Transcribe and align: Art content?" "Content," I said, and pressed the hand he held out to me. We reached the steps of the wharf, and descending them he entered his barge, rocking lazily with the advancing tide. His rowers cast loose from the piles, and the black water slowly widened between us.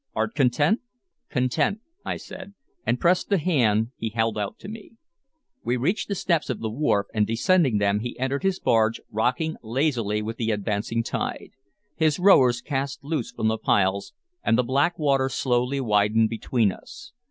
Art 0.15 0.33
content?" 0.33 0.79
"Content," 1.29 1.79
I 2.03 2.17
said, 2.17 2.55
and 2.87 2.99
pressed 2.99 3.29
the 3.29 3.37
hand 3.37 3.91
he 3.97 4.09
held 4.09 4.35
out 4.35 4.57
to 4.57 4.67
me. 4.67 4.93
We 5.63 5.77
reached 5.77 6.07
the 6.07 6.15
steps 6.15 6.49
of 6.49 6.59
the 6.59 6.71
wharf, 6.71 7.05
and 7.13 7.27
descending 7.27 7.77
them 7.77 7.99
he 7.99 8.17
entered 8.17 8.41
his 8.41 8.59
barge, 8.59 8.99
rocking 9.11 9.57
lazily 9.61 10.23
with 10.23 10.37
the 10.37 10.49
advancing 10.49 11.03
tide. 11.03 11.51
His 11.95 12.17
rowers 12.17 12.61
cast 12.61 13.03
loose 13.03 13.31
from 13.31 13.47
the 13.47 13.59
piles, 13.59 14.13
and 14.43 14.57
the 14.57 14.63
black 14.63 14.97
water 14.97 15.29
slowly 15.29 15.79
widened 15.79 16.29
between 16.31 16.71
us. 16.71 17.11